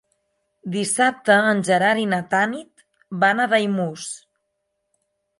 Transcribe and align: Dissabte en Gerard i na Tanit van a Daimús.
Dissabte 0.75 1.35
en 1.49 1.59
Gerard 1.67 2.01
i 2.03 2.07
na 2.13 2.19
Tanit 2.31 2.81
van 3.25 3.43
a 3.43 3.47
Daimús. 3.51 4.07